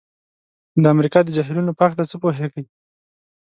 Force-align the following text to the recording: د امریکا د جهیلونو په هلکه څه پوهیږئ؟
د 0.81 0.83
امریکا 0.95 1.19
د 1.23 1.29
جهیلونو 1.35 1.71
په 1.77 1.81
هلکه 1.87 2.03
څه 2.09 2.15
پوهیږئ؟ 2.21 2.63